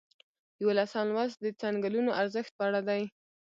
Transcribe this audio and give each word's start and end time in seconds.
یوولسم 0.61 1.07
لوست 1.15 1.37
د 1.41 1.47
څنګلونو 1.61 2.11
ارزښت 2.21 2.51
په 2.57 2.63
اړه 2.67 2.81
دی. 2.89 3.01